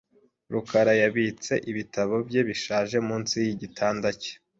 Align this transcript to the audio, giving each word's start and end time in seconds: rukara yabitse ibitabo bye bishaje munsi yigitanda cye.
rukara 0.53 0.93
yabitse 1.01 1.53
ibitabo 1.71 2.15
bye 2.27 2.41
bishaje 2.49 2.97
munsi 3.07 3.35
yigitanda 3.45 4.07
cye. 4.21 4.33